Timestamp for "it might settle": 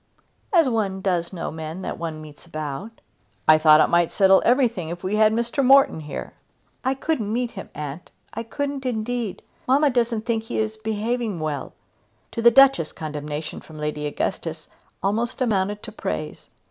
3.79-4.41